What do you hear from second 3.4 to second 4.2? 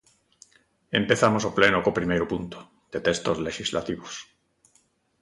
lexislativos.